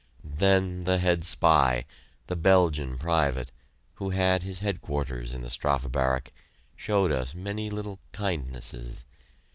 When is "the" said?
0.85-0.97, 2.25-2.35, 5.43-5.49